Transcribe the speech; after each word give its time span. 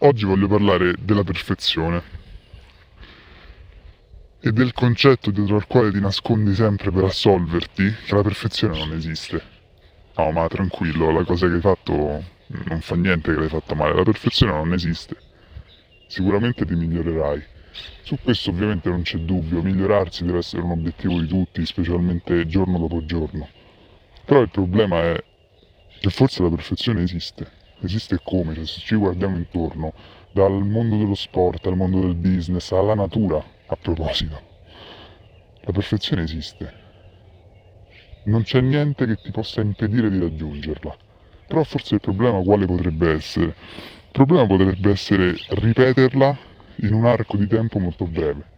Oggi 0.00 0.26
voglio 0.26 0.46
parlare 0.46 0.94
della 0.96 1.24
perfezione 1.24 2.00
e 4.38 4.52
del 4.52 4.72
concetto 4.72 5.32
dietro 5.32 5.56
al 5.56 5.66
quale 5.66 5.90
ti 5.90 5.98
nascondi 5.98 6.54
sempre 6.54 6.92
per 6.92 7.02
assolverti 7.02 7.96
che 8.06 8.14
la 8.14 8.22
perfezione 8.22 8.78
non 8.78 8.92
esiste. 8.92 9.42
No, 10.14 10.30
ma 10.30 10.46
tranquillo, 10.46 11.10
la 11.10 11.24
cosa 11.24 11.48
che 11.48 11.54
hai 11.54 11.60
fatto 11.60 12.24
non 12.46 12.80
fa 12.80 12.94
niente 12.94 13.34
che 13.34 13.40
l'hai 13.40 13.48
fatta 13.48 13.74
male, 13.74 13.94
la 13.94 14.04
perfezione 14.04 14.52
non 14.52 14.72
esiste. 14.72 15.16
Sicuramente 16.06 16.64
ti 16.64 16.76
migliorerai. 16.76 17.44
Su 18.02 18.18
questo 18.22 18.50
ovviamente 18.50 18.88
non 18.88 19.02
c'è 19.02 19.18
dubbio, 19.18 19.62
migliorarsi 19.62 20.24
deve 20.24 20.38
essere 20.38 20.62
un 20.62 20.70
obiettivo 20.70 21.18
di 21.18 21.26
tutti, 21.26 21.66
specialmente 21.66 22.46
giorno 22.46 22.78
dopo 22.78 23.04
giorno. 23.04 23.48
Però 24.24 24.42
il 24.42 24.50
problema 24.50 25.00
è 25.00 25.24
che 25.98 26.10
forse 26.10 26.40
la 26.44 26.50
perfezione 26.50 27.02
esiste 27.02 27.57
esiste 27.82 28.20
come, 28.22 28.54
cioè, 28.54 28.66
se 28.66 28.80
ci 28.80 28.96
guardiamo 28.96 29.36
intorno, 29.36 29.92
dal 30.30 30.64
mondo 30.66 30.96
dello 30.96 31.14
sport 31.14 31.66
al 31.66 31.76
mondo 31.76 32.00
del 32.00 32.14
business, 32.14 32.72
alla 32.72 32.94
natura, 32.94 33.42
a 33.66 33.76
proposito. 33.76 34.40
La 35.60 35.72
perfezione 35.72 36.22
esiste. 36.22 36.74
Non 38.24 38.42
c'è 38.42 38.60
niente 38.60 39.06
che 39.06 39.16
ti 39.20 39.30
possa 39.30 39.60
impedire 39.60 40.10
di 40.10 40.18
raggiungerla. 40.18 40.96
Però 41.46 41.62
forse 41.64 41.94
il 41.94 42.00
problema 42.00 42.42
quale 42.42 42.66
potrebbe 42.66 43.12
essere? 43.12 43.46
Il 43.46 44.10
problema 44.12 44.46
potrebbe 44.46 44.90
essere 44.90 45.34
ripeterla 45.48 46.38
in 46.82 46.92
un 46.92 47.06
arco 47.06 47.36
di 47.36 47.46
tempo 47.46 47.78
molto 47.78 48.06
breve. 48.06 48.57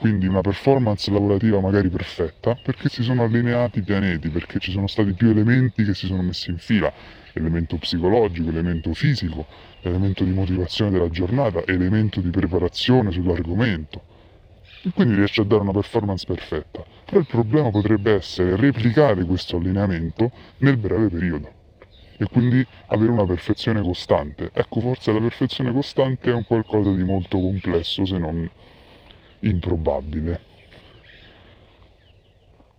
Quindi 0.00 0.26
una 0.26 0.40
performance 0.40 1.10
lavorativa 1.10 1.60
magari 1.60 1.90
perfetta 1.90 2.54
perché 2.54 2.88
si 2.88 3.02
sono 3.02 3.22
allineati 3.24 3.80
i 3.80 3.82
pianeti, 3.82 4.30
perché 4.30 4.58
ci 4.58 4.72
sono 4.72 4.86
stati 4.86 5.12
più 5.12 5.28
elementi 5.28 5.84
che 5.84 5.92
si 5.92 6.06
sono 6.06 6.22
messi 6.22 6.48
in 6.48 6.56
fila 6.56 6.90
elemento 7.34 7.76
psicologico, 7.76 8.48
elemento 8.48 8.94
fisico, 8.94 9.44
elemento 9.82 10.24
di 10.24 10.30
motivazione 10.30 10.92
della 10.92 11.10
giornata, 11.10 11.66
elemento 11.66 12.22
di 12.22 12.30
preparazione 12.30 13.10
sull'argomento. 13.10 14.02
E 14.84 14.90
quindi 14.94 15.16
riesce 15.16 15.42
a 15.42 15.44
dare 15.44 15.60
una 15.60 15.72
performance 15.72 16.24
perfetta. 16.26 16.82
Però 17.04 17.20
il 17.20 17.26
problema 17.26 17.68
potrebbe 17.70 18.14
essere 18.14 18.56
replicare 18.56 19.22
questo 19.24 19.58
allineamento 19.58 20.30
nel 20.60 20.78
breve 20.78 21.08
periodo 21.08 21.52
e 22.16 22.24
quindi 22.24 22.66
avere 22.86 23.10
una 23.12 23.26
perfezione 23.26 23.82
costante. 23.82 24.50
Ecco, 24.54 24.80
forse 24.80 25.12
la 25.12 25.20
perfezione 25.20 25.72
costante 25.72 26.30
è 26.30 26.32
un 26.32 26.44
qualcosa 26.44 26.90
di 26.90 27.04
molto 27.04 27.38
complesso 27.38 28.06
se 28.06 28.16
non 28.16 28.48
improbabile. 29.40 30.40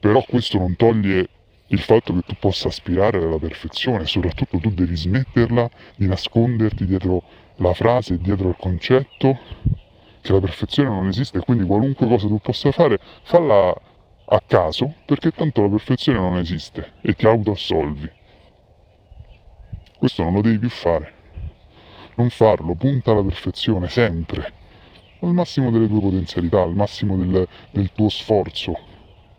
Però 0.00 0.22
questo 0.26 0.58
non 0.58 0.74
toglie 0.76 1.28
il 1.68 1.80
fatto 1.80 2.12
che 2.12 2.22
tu 2.26 2.34
possa 2.38 2.68
aspirare 2.68 3.18
alla 3.18 3.38
perfezione, 3.38 4.06
soprattutto 4.06 4.58
tu 4.58 4.70
devi 4.70 4.96
smetterla 4.96 5.70
di 5.96 6.06
nasconderti 6.06 6.84
dietro 6.84 7.22
la 7.56 7.72
frase, 7.72 8.18
dietro 8.18 8.48
il 8.48 8.56
concetto 8.58 9.38
che 10.20 10.32
la 10.32 10.40
perfezione 10.40 10.88
non 10.88 11.08
esiste 11.08 11.38
e 11.38 11.40
quindi 11.40 11.64
qualunque 11.64 12.06
cosa 12.06 12.26
tu 12.26 12.38
possa 12.38 12.70
fare, 12.72 12.98
falla 13.22 13.74
a 14.24 14.42
caso 14.46 14.94
perché 15.04 15.30
tanto 15.30 15.62
la 15.62 15.68
perfezione 15.68 16.18
non 16.18 16.36
esiste 16.36 16.92
e 17.00 17.14
ti 17.14 17.26
autoassolvi. 17.26 18.10
Questo 19.98 20.22
non 20.22 20.34
lo 20.34 20.40
devi 20.40 20.58
più 20.58 20.68
fare. 20.68 21.14
Non 22.16 22.28
farlo, 22.28 22.74
punta 22.74 23.12
alla 23.12 23.22
perfezione 23.22 23.88
sempre, 23.88 24.52
al 25.22 25.32
massimo 25.32 25.70
delle 25.70 25.88
tue 25.88 26.00
potenzialità, 26.00 26.62
al 26.62 26.74
massimo 26.74 27.16
del, 27.16 27.48
del 27.70 27.90
tuo 27.94 28.08
sforzo, 28.08 28.78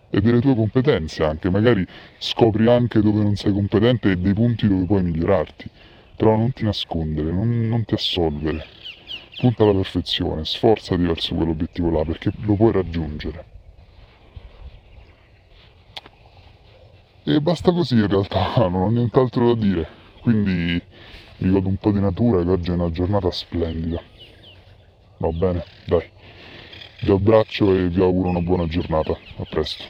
e 0.10 0.22
delle 0.22 0.40
tue 0.40 0.56
competenze 0.56 1.24
anche, 1.24 1.50
magari 1.50 1.86
scopri 2.18 2.68
anche 2.70 3.02
dove 3.02 3.24
non 3.24 3.36
sei 3.36 3.52
competente 3.52 4.12
e 4.12 4.18
dei 4.18 4.34
punti 4.34 4.68
dove 4.68 4.86
puoi 4.86 5.04
migliorarti, 5.04 5.70
però 6.16 6.36
non 6.38 6.54
ti 6.54 6.64
nascondere, 6.64 7.32
non, 7.32 7.68
non 7.68 7.84
ti 7.84 7.96
assolvere, 7.96 8.68
punta 9.36 9.64
alla 9.64 9.74
perfezione, 9.74 10.46
sforzati 10.46 11.02
verso 11.02 11.36
quell'obiettivo 11.36 11.90
là 11.90 12.04
perché 12.06 12.32
lo 12.42 12.56
puoi 12.56 12.72
raggiungere. 12.72 13.46
E 17.26 17.42
basta 17.42 17.72
così 17.74 17.96
in 17.96 18.08
realtà, 18.08 18.54
non 18.70 18.76
ho 18.76 18.90
nient'altro 18.90 19.54
da 19.54 19.60
dire, 19.60 19.88
quindi 20.22 20.82
vi 21.38 21.50
godo 21.50 21.68
un 21.68 21.78
po' 21.78 21.92
di 21.92 22.00
natura 22.00 22.44
che 22.44 22.50
oggi 22.50 22.70
è 22.70 22.74
una 22.74 22.92
giornata 22.92 23.30
splendida. 23.32 24.02
Va 25.20 25.30
bene, 25.32 25.64
dai. 25.86 26.12
Vi 27.00 27.12
abbraccio 27.12 27.74
e 27.74 27.90
vi 27.90 28.02
auguro 28.02 28.30
una 28.30 28.42
buona 28.42 28.68
giornata. 28.68 29.14
A 29.38 29.46
presto. 29.46 29.86